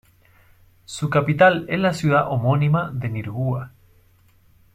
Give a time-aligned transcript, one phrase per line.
[0.85, 3.71] Su capital es la ciudad homónima de Nirgua.